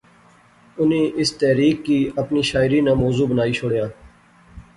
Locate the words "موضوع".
3.03-3.27